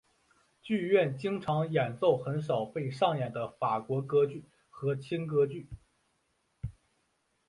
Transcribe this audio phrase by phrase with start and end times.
[0.63, 5.67] 剧院经常演奏很少被上演的法国歌剧和轻歌剧。